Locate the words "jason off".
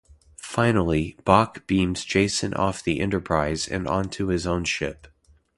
2.03-2.81